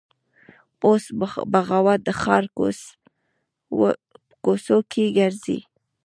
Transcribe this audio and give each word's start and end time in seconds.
اوس 0.85 1.03
بغاوت 1.51 1.99
د 2.05 2.09
ښار 2.21 2.43
کوڅ 4.47 4.65
وکې 4.75 5.05
ګرځي 5.17 5.59